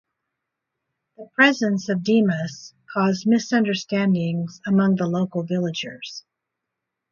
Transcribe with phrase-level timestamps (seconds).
[1.15, 6.25] The presence of Dimas caused misunderstandings among the local villagers.